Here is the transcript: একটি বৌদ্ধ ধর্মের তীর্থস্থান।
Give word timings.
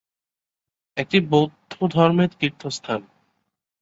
একটি 0.97 1.17
বৌদ্ধ 1.29 1.73
ধর্মের 1.87 2.31
তীর্থস্থান। 2.39 3.01